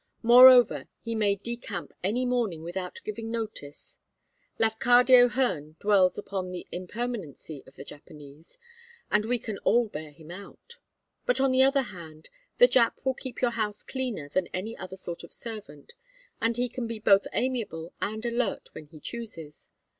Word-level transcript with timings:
Moreover, 0.23 0.87
he 1.01 1.13
may 1.13 1.35
decamp 1.37 1.91
any 2.03 2.25
morning 2.25 2.63
without 2.63 3.01
giving 3.03 3.29
notice 3.29 3.99
Lafcadio 4.57 5.27
Hearn 5.29 5.75
dwells 5.79 6.17
upon 6.17 6.49
the 6.49 6.65
impermanency 6.71 7.61
of 7.67 7.75
the 7.75 7.83
Japanese, 7.83 8.57
and 9.11 9.25
we 9.25 9.37
can 9.37 9.59
all 9.59 9.89
bear 9.89 10.09
him 10.09 10.31
out. 10.31 10.77
But 11.27 11.39
on 11.39 11.51
the 11.51 11.61
other 11.61 11.83
hand 11.83 12.31
the 12.57 12.67
Jap 12.67 12.93
will 13.05 13.13
keep 13.13 13.41
your 13.43 13.51
house 13.51 13.83
cleaner 13.83 14.27
than 14.27 14.47
any 14.47 14.75
other 14.75 14.97
sort 14.97 15.23
of 15.23 15.31
servant, 15.31 15.93
and 16.41 16.57
he 16.57 16.67
can 16.67 16.87
be 16.87 16.97
both 16.97 17.27
amiable 17.31 17.93
and 18.01 18.25
alert 18.25 18.69
when 18.73 18.87
he 18.87 18.99
chooses. 18.99 19.69